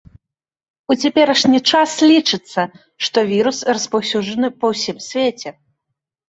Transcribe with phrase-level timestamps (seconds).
[0.93, 2.61] У цяперашні час лічыцца,
[3.09, 5.49] што вірус распаўсюджаны па ўсім свеце.